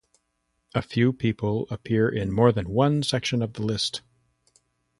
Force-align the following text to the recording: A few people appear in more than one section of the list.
A 0.73 0.81
few 0.81 1.13
people 1.13 1.67
appear 1.69 2.09
in 2.09 2.33
more 2.33 2.51
than 2.51 2.67
one 2.71 3.03
section 3.03 3.43
of 3.43 3.53
the 3.53 3.61
list. 3.61 4.01